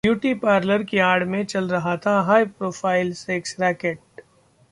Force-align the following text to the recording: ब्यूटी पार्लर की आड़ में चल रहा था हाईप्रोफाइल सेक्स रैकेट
ब्यूटी 0.03 0.33
पार्लर 0.35 0.83
की 0.83 0.97
आड़ 0.99 1.23
में 1.23 1.43
चल 1.45 1.67
रहा 1.69 1.95
था 1.97 2.11
हाईप्रोफाइल 2.21 3.11
सेक्स 3.13 3.55
रैकेट 3.59 4.21